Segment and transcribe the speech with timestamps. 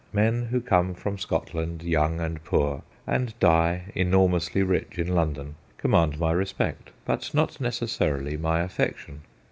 [0.13, 6.19] Men who come from Scotland young and poor, and die enormously rich in London, command
[6.19, 9.21] my respect, but not necessarily my affection.